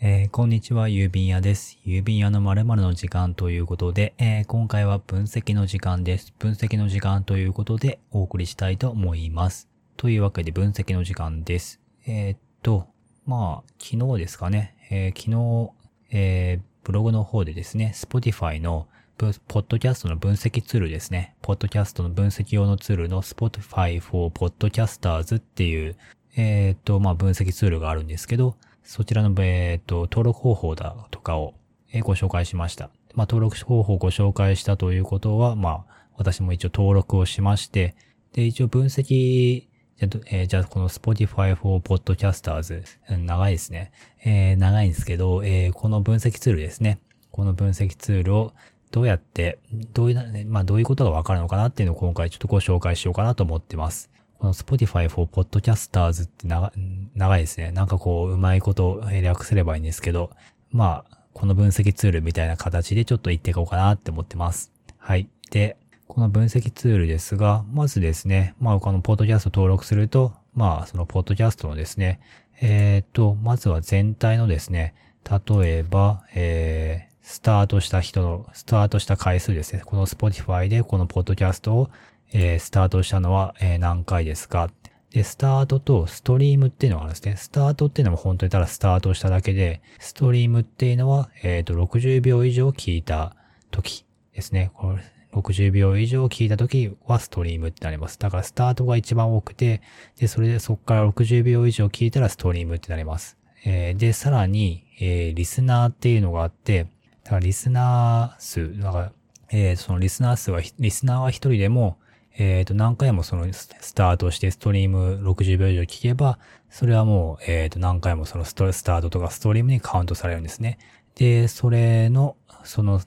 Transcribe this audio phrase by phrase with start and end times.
[0.00, 1.76] えーこんにちは、郵便屋です。
[1.84, 6.32] 郵便屋の〇〇の時間ということで、えー今回は分析の時間です。
[6.38, 9.68] 分析の時間ということでお送りしたいと思います。
[9.96, 11.80] というわけで分析の時間です。
[12.06, 12.86] えーっと、
[13.26, 15.70] まあ、昨日ですかね、え昨日、
[16.12, 18.86] えブログの方でですね、Spotify の
[19.16, 21.34] ポッドキャストの分析ツールですね。
[21.42, 25.96] ポッドキャストの分析用のツールの Spotify for Podcasters っていう、
[26.36, 28.54] えっと、まあ、分析ツールがあるんですけど、
[28.88, 31.52] そちらの、えーっと、登録方法だとかを、
[31.92, 32.88] えご紹介しました。
[33.14, 37.94] まあ、登録方法をご紹介したということは、まあ、私も一応登録をしまして、
[38.32, 39.66] で、一応分析、
[39.98, 43.92] じゃあど、えーじゃこの Spotify for Podcasters、うん長いですね。
[44.24, 46.98] えー長いんですけど、えーこの分析ツールですね。
[47.30, 48.54] この分析ツールを
[48.90, 49.58] どうやって、
[49.92, 54.08] どういう、まあどういうことがわかるのかなっていうのを今回ちょっとご紹介しようかなと思ってます。
[54.38, 56.72] この Spotify for Podcasters って長
[57.18, 57.72] 長いですね。
[57.72, 60.30] なんかこう、うまいことえ略すればいいんですけど、
[60.70, 64.72] まあ、この分析ツールみたいな形でちょっと言っていこうかなって思ってます。
[64.96, 65.28] はい。
[65.50, 72.20] で、この分析ツールですが、まずですね、まあ、このポッドキャスト登録すると、まあ、そのポッドキャストのですね、
[72.60, 74.94] えーっと、まずは全体のですね、
[75.28, 79.82] 例えば、えー、スタートした人の、スタートした回数ですね。
[79.84, 81.90] この Spotify でこのポッドキャストを、
[82.32, 84.70] えースタートしたのは、え何回ですか
[85.10, 87.36] で、スタートとストリームっていうのがあるんですね。
[87.36, 93.34] スタートっていうのも本当にただスタートしただけで、ストリームっていうのは、えっ、と、60秒以上聞いた
[93.70, 94.70] 時ですね。
[94.74, 98.18] これ60秒以上聞いた時はストリームってなります。
[98.18, 99.82] だからスタートが一番多くて、
[100.18, 103.36] で、それでそこから60秒以上聞いたらストリームってなります。
[103.64, 106.84] えーで、さらに、えーリスナーっていうのがあって、
[107.24, 109.12] だからリスナー数、だから、
[109.50, 111.98] えーそのリスナー数は、リスナーは一人でも、
[112.40, 116.38] えっ、と、何回もそのスタートしてストリーム60秒以上聞けば、
[116.70, 120.78] それはもう、えっ、と、何回もそのストスタートとかストリームにカウントされるんですね。
[121.16, 123.00] で、それの、その、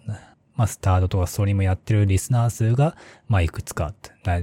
[0.55, 2.97] まあ、スタートとかストリームやってるリスナー数が、
[3.29, 3.93] まあ、いくつか、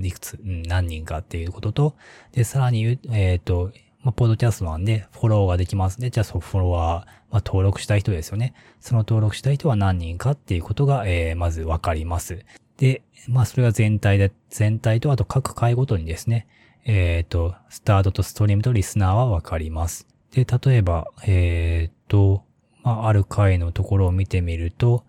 [0.03, 1.97] いくつ、何人かっていうことと、
[2.33, 3.73] で、さらに言う、えっ、と、
[4.03, 6.09] まあ、ポッドキャストなんで、フォローができますね。
[6.09, 8.55] じゃあ、そのフォロワー、まあ、登録した人ですよね。
[8.81, 12.47] その登録した人は何人かっていうことが、えーまずわかります。
[12.79, 16.47] で、まあ、それが全体で、全体と、あと各回ごとにですね、
[16.85, 20.07] えっ、と、スタートとストリームとリスナーはわかります。
[20.33, 22.45] で、例えば、えっ、と、
[22.83, 25.05] まあ、ある回のところを見てみると、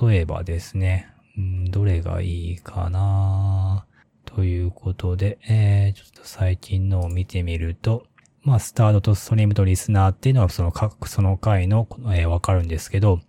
[0.00, 3.86] 例えばですね、うんどれがいいかな
[4.24, 8.06] ということで、えー、ちょっと最近のを見てみると、
[8.42, 13.20] まあ、スタートとストリームとリスナーっていうのはその各、その回の、えーわかるんですけど、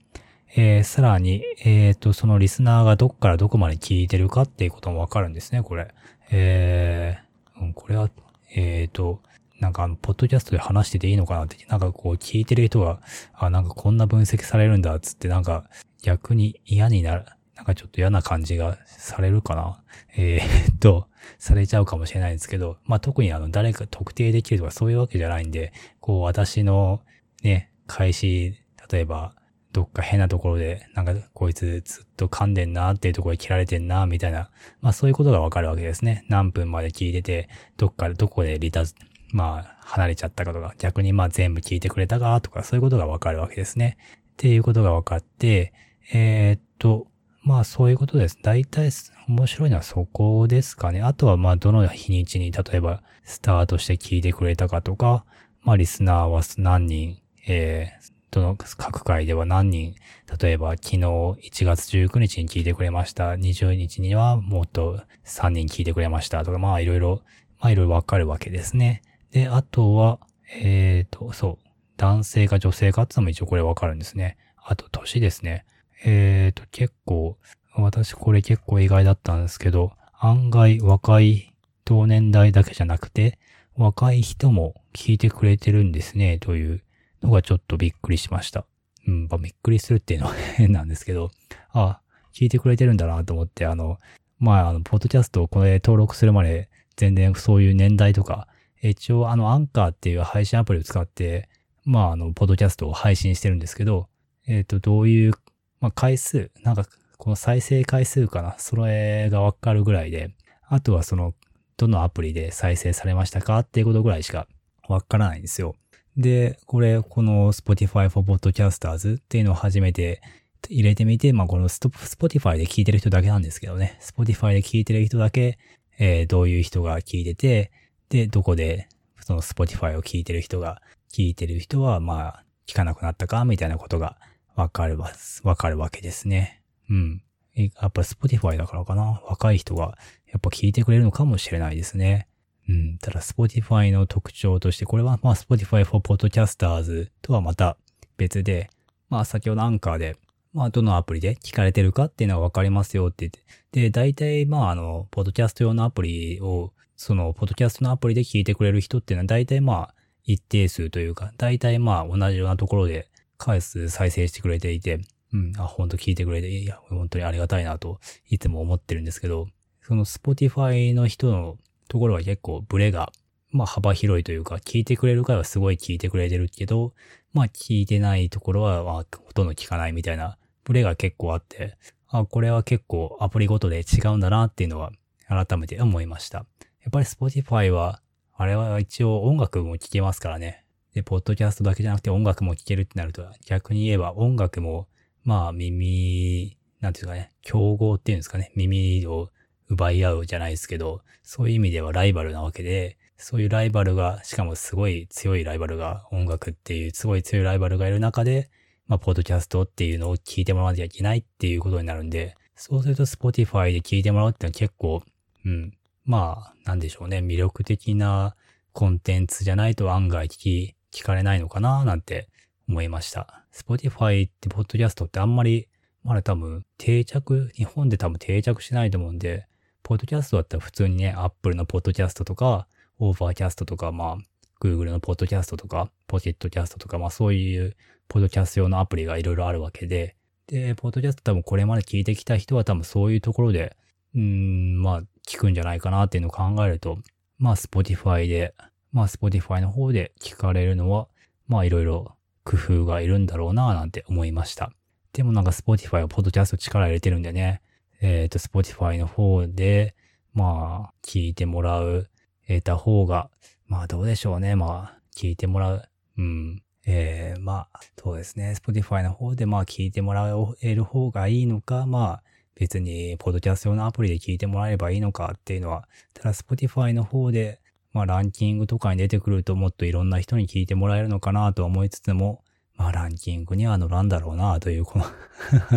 [0.56, 5.94] えー、さらに、えっ、と、そのリスナーがどこからどこまで聞いてるかっていうこともわかるんですね、これ。
[6.32, 8.10] えー、うんこれは、
[8.56, 9.22] えっ、と、
[9.60, 13.00] なんかあの、ポッドキャストで話してていいのかなって、なんかこう聞いてる人が、
[13.34, 15.70] あ、なんかこんな分析されるんだ、つってなんか
[16.02, 19.84] 逆に嫌になる、なんかちょっと嫌な感じがされるかな。
[20.16, 21.08] えー、っと、
[21.38, 27.02] されちゃうかもしれないんですけど、まあ、特にあの、誰か特定できるとかそういうわけじゃないんで、こう、私の
[27.44, 28.56] ね、開始、
[28.92, 29.34] 例えば、
[29.72, 34.50] どっか変なところで、なんか、こいつずっと噛んでんなっていうところで切られてんな、みたいな、
[34.82, 36.26] まあそういうことがわかるわけですね。
[36.28, 38.84] 何分まで聞いてて、どっかで、どこでリタ、
[39.32, 43.98] まあ、離れちゃったかとか、逆にまあ全部聞いてくれたかとか、そういうことがわかるわけですね。
[44.32, 45.74] っていうことが分かって、
[46.14, 47.08] えーっと、
[47.44, 48.38] まあそういうことです。
[48.42, 48.90] 大体
[49.28, 51.02] 面白いのはそこですかね。
[51.02, 55.26] あとはまあどの日にちに例えばスタートして聞いてくれたかとか、
[55.62, 59.96] まあリスナーは何人、えー、どの各回では何人、
[60.40, 63.32] 例えば昨日1月19日に聞いてくれました。
[63.32, 67.22] 20日にはもっと3人聞いてくれましたとか、まあいろいろ、
[67.60, 69.02] まあいろいろわかるわけですね。
[69.32, 70.20] で、あとは、
[70.54, 74.38] えーと、そう、男性か女性かっていうのも一応これわかるんですね。
[74.58, 75.66] あと年ですね。
[76.06, 77.38] えーと、結構、
[77.76, 83.40] 私これ結構意外だったんですけど、案外若い同年代だけじゃなくて、
[83.76, 86.84] 若い人も聞いてくれてるんですね、という
[87.22, 88.66] のがちょっとびっくりしました。
[89.08, 91.32] うん、まあ、びっくりするっていうのは 変なんですけど、
[91.72, 92.02] あ、
[92.34, 93.98] 聞いてくれてるんだなと思って、あの、
[94.38, 98.48] まあ、あの、ポッドキャストをこれ登録するまで全然そういう年代とか、
[98.82, 101.50] 一応あの、アンカーっていう配信アプリを使って、
[101.86, 104.08] まあ、あの、ポッドキャストを配信してるんですけど、
[104.48, 105.34] えっ、と、どういう、
[105.82, 106.86] まあ、回数、なんか、
[107.18, 110.34] この再生回数かな、それがわかるぐらいで、
[110.68, 111.34] あとはその、
[111.78, 114.48] どのアプリで再生されましたかっていうことぐらいしか
[114.88, 115.76] わからないんですよ。
[116.20, 120.22] で、これ、この Spotify for Podcasters っていうのを初めて
[120.68, 123.98] 入れてみて、まあ、この Spotify で聞いてる人だけなんですけどね。
[124.02, 125.58] Spotify で聞いてる人だけ、
[125.98, 127.72] えーどういう人が聞いてて、
[128.10, 128.90] で、どこで、
[129.22, 134.18] その Spotify を聞いてる人が、聞いてる人は、まあ、聞かなくなったかみたいなことが
[134.56, 135.12] わかるわ、
[135.44, 136.62] わかるわけですね。
[136.90, 137.24] うん。
[137.56, 139.22] やっぱ Spotify だからかな。
[139.26, 142.28] 若い人がやっぱ聞いてくれるのかもしれないですね。
[142.70, 142.98] うん。
[143.00, 147.78] ただ Spotify の特徴として、これはまあ Spotify for Podcasters とはまた
[148.18, 148.70] 別で、
[149.10, 150.16] まあ先ほどアンカーで、
[150.54, 153.40] まあどのアプリで聞かれてるかっていうのはわかりますよって言って。
[153.82, 165.00] で、大体まああの、ポッドキャスト用のアプリを、その、ポッドキャストのアプリで聞いてくれる人っていうのは大体まあ一定数というか、大体まあ同じようなところで回数再生してくれていて、
[165.34, 169.48] うん、あ、ほんと聞いてくれて、いや、本当にありがたいなと、いつも思ってるんですけど、
[169.82, 171.58] その Spotify の人の
[171.90, 173.12] ところは結構ブレが、
[173.52, 176.94] まあ幅広いというか、聞いてくれる回はすごい聞いてくれてるけど、
[177.34, 181.76] まあ聞いてないところは、まあほとんど聞かないみたいな、ブレが結構あって、
[182.08, 184.92] あ、これは結構アプリごとで違うんだなっていうのは
[185.28, 186.40] 改めて思いました。
[186.40, 186.46] や
[186.88, 188.02] っぱり Spotify は、
[188.36, 190.64] あれは一応音楽も聴けますからね。
[190.94, 194.88] で、ポッドキャストだけじゃなくて音楽も聴けるってなると、逆に言えば音楽も、
[195.24, 199.30] まあ耳、なんていうかね、競合っていうんですかね、耳を
[199.70, 208.50] 奪い合うじゃないですけど、そういう意味ではライバルなわけで、そういうライバルが、しかもすごい強いライバルが、音楽っていうすごい強いライバルがいる中で、
[208.88, 215.04] まあ、ポッドキャストっていうのを聞いてもらわなきゃいけないっていうことになるんで、そうすると Spotify で聞いてもらうってのは結構、
[215.46, 218.36] うん、まあ、なんでしょうね、魅力的な
[218.72, 222.30] コンテンツじゃないと案外聞き、聞かれないのかななんて
[222.68, 223.46] 思いました。
[223.54, 225.68] Spotify ってポッドキャストってあんまり、
[226.04, 229.48] まだ多分定着、日本で多分定着しないと思うんで、
[229.90, 232.68] ポッドキャストだったら普通にね、Apple のポッドキャストとか、
[233.00, 234.24] Overcast とか、まあ、
[234.62, 237.76] Google のポッドキャストとか、ポケットキャストとか、まあそういう
[238.08, 240.16] ポッドキャスト用のアプリがいろいろあるわけで、
[240.46, 243.78] で、ポッドキャスト多分これまで聞いてきた人は多分そういうところで、
[244.14, 247.00] うーん、まあ聞くんじゃないかなっていうのを考えると、
[247.40, 248.54] まあ Spotify で、
[248.92, 251.08] まあ Spotify の方で聞かれるのは、
[251.48, 254.72] まあいろいろ工夫がいるんだろうななんて思いました。
[255.14, 257.64] でもなんか Spotify はポッドキャスト力入れてるんでね、
[258.02, 259.96] えっ、ー、と、Spotify の方で、
[260.34, 262.10] まあ、聞いてもらう、
[262.48, 263.30] 得た方が、
[263.68, 264.56] まあどうでしょうね。
[264.56, 265.90] まあ、聞いてもらう。
[266.18, 266.64] うん。
[266.86, 268.56] えー、まあ、そうですね。
[268.58, 272.24] Spotify の方でまあ聞いてもらえる方がいいのか、まあ、
[272.56, 277.62] 別に、ポッドキャスト用のアプリで聞いてもらえればいいのかっていうのは、ただ Spotify の方で、
[277.94, 282.44] まあランキングとかに出てくるともっといろんな人に聞いてもらえるのかなと思いつつも、
[282.82, 285.06] あランキングには乗らんだろうなという、この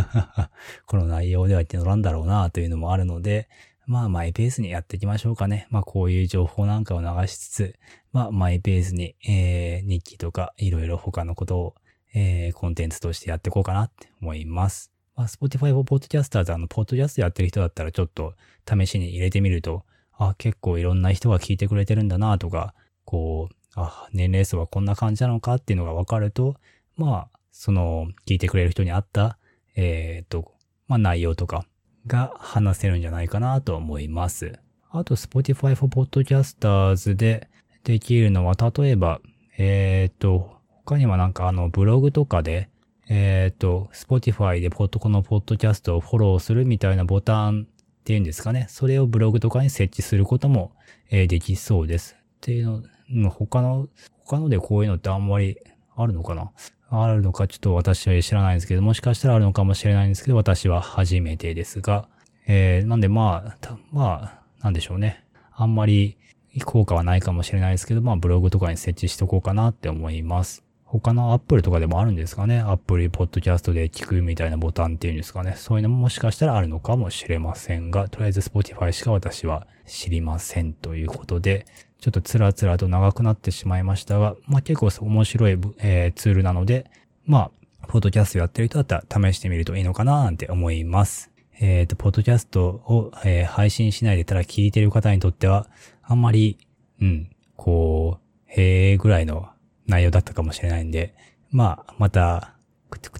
[0.87, 3.49] この内容では言って乗らんだろうなというのもあるので、
[3.87, 5.67] まあマイペースにやっていきましょうかね。
[5.71, 7.79] まあこういう情報なんかを流しつつ、
[8.13, 11.75] まあマイペースに、えー、日記とかいろいろ他のことを、
[12.15, 14.93] えー、コンテンツとしてやっていこうかなって思います。
[15.17, 18.35] まあ Spotify for Podcasters あの、ポッドキャストやってる人だったらちょっと
[18.69, 26.57] 試しに入れてみると、あ、結構いろんな人が聞いてくれてるんだなとか、こう、あ、年齢層はこんな感じなのかっていうのがわかると、
[26.97, 29.39] まあ、その、聞いてくれる人に合った、
[29.77, 30.53] えっ、と、
[30.89, 31.65] まあ内容とか
[32.07, 34.59] が話せるんじゃないかなと思います。
[34.91, 37.49] あと、Spotify for Podcasters で
[37.85, 39.21] できるのは、例えば、
[39.59, 42.69] えっ、と、他にはなんかあの、ブログとかで、
[43.09, 47.67] えっ、ー、と、Spotify でポッドこのポッドキャストをフォローするみたいなボタン
[48.01, 48.67] っていうんですかね。
[48.69, 50.73] それをブログとかに設置することも、
[51.11, 52.17] えー、できそうです。
[52.19, 53.89] っていうの、他の、
[54.25, 55.59] 他のでこういうのってあんまり
[55.95, 56.53] あるのかな？
[56.93, 62.09] あるのかちょっと私は知らないんですけど、もしかしたらあるのかもしれないんですけど、私は初めてですが、
[62.47, 65.25] えー、なんでまあ、まあ、なんでしょうね。
[65.55, 66.19] あんまり
[66.65, 70.65] 効果はないかもしれないですけど、まあブログとかに設置しとこうかなって思います。
[71.01, 72.61] 他のアップルとかでもあるんですかね。
[72.61, 75.55] アップルポッドキャストで聞くみたいなボタンっていうんですかね。
[75.57, 81.65] そういうのももしかしたらあるのかもしれませんが、とりあえず Spotify しか私は知りませんということで、
[81.99, 86.91] ちょっとつらつらと長くなってしまいましたが、まあ結構面白い、えー、ツールなので、
[87.25, 91.31] まあ、ポッドキャストやってる人だったら試してみるといいのかななんて思います。
[91.59, 95.69] えっ、ー、と、ポッドキャストを、えー、配信しないでただ聞いてる方にとっては、
[96.03, 96.59] あんまり、
[97.01, 99.49] うん、こう、へえぐらいの
[99.93, 101.15] 内容だったかもしれないんで、
[101.51, 102.55] まあ、また、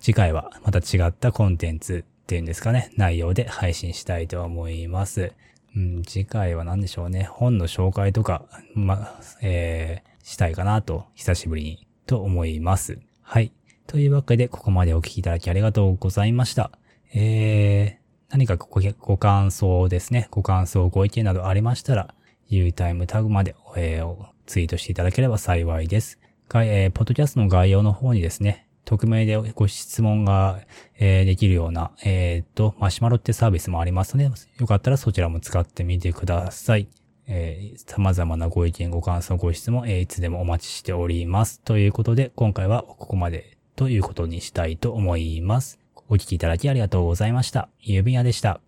[0.01, 5.33] 次回はまた違ったコンテンツっていうんですかね、内容で配信したいと思います。
[5.77, 7.25] うん、次回は何でしょうね。
[7.25, 12.99] 本の紹介とか、ま、えー、したいかなと、久しぶりに、と思います。
[13.21, 13.53] はい。
[13.87, 16.71] というわけで、ここまでお聞きいただきありがとうございました。
[17.15, 20.29] えー、何かごご感想ですね。
[20.31, 22.15] ご感想、ご意見などありましたら、
[22.49, 26.19] U タイムタグまで、えー、ツイートしていただければ幸いです。
[26.55, 30.61] えー、ポッドキャストの概要の方にですね、匿名でご質問が、
[30.99, 36.89] えー、できるような、えっ、と、マシュマロってサービスもありますので、よかったらそちらも使ってみてください。
[37.27, 41.61] えー、様々なご意見、ご感想、ご質問、えー、いつでもお待ちしております。
[41.61, 45.79] ということで、今回はここまでということにしたいと思います。
[46.09, 47.69] お聞きいただきありがとうございました。
[47.83, 48.61] 郵便屋でした。